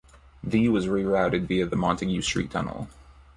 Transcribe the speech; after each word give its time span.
The 0.43 0.67
was 0.69 0.87
rerouted 0.87 1.45
via 1.47 1.67
the 1.67 1.75
Montague 1.75 2.23
Street 2.23 2.49
Tunnel. 2.49 2.87